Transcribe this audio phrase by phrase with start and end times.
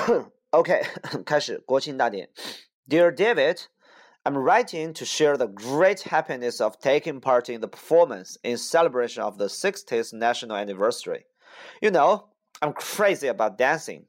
[0.51, 0.81] OK，
[1.25, 2.29] 开始国庆大典。
[2.87, 3.59] Dear David,
[4.23, 9.23] I'm writing to share the great happiness of taking part in the performance in celebration
[9.23, 11.25] of the 60th national anniversary.
[11.81, 12.29] You know,
[12.61, 14.05] I'm crazy about dancing.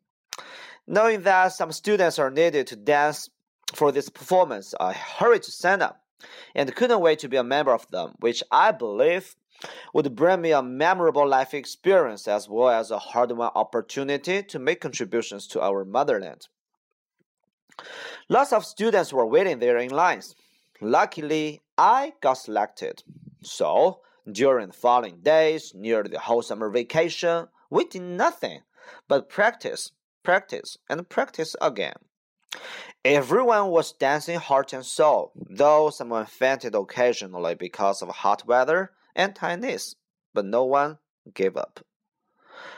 [0.86, 3.28] Knowing that some students are needed to dance
[3.74, 6.02] for this performance, I hurried to sign up
[6.54, 9.36] and couldn't wait to be a member of them, which I believe
[9.93, 14.59] would bring me a memorable life experience as well as a hard won opportunity to
[14.59, 16.47] make contributions to our motherland.
[18.29, 20.35] Lots of students were waiting there in lines.
[20.79, 23.03] Luckily, I got selected.
[23.43, 28.61] So, during the following days, near the whole summer vacation, we did nothing
[29.07, 29.91] but practice,
[30.23, 31.95] practice, and practice again.
[33.03, 39.35] Everyone was dancing heart and soul, though someone fainted occasionally because of hot weather and
[39.35, 39.95] tiredness,
[40.33, 40.97] but no one
[41.33, 41.79] gave up.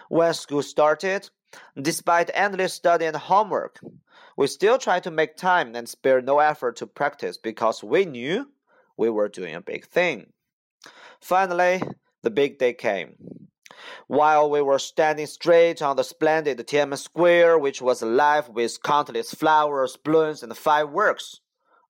[0.09, 1.29] When school started,
[1.79, 3.79] despite endless study and homework,
[4.37, 8.51] we still tried to make time and spare no effort to practice because we knew
[8.97, 10.33] we were doing a big thing.
[11.21, 11.81] Finally,
[12.21, 13.15] the big day came.
[14.07, 19.33] While we were standing straight on the splendid Tiananmen Square, which was alive with countless
[19.33, 21.39] flowers, balloons, and fireworks,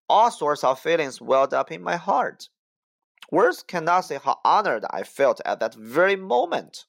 [0.10, 2.50] all sorts of feelings welled up in my heart.
[3.34, 6.86] Words cannot say how honored I felt at that very moment.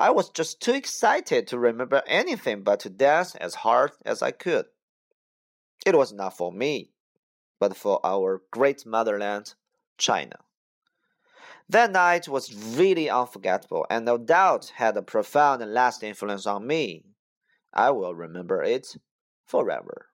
[0.00, 4.32] I was just too excited to remember anything but to dance as hard as I
[4.32, 4.66] could.
[5.86, 6.90] It was not for me,
[7.60, 9.54] but for our great motherland,
[9.96, 10.38] China.
[11.68, 16.66] That night was really unforgettable and no doubt had a profound and lasting influence on
[16.66, 17.04] me.
[17.72, 18.96] I will remember it
[19.46, 20.08] forever.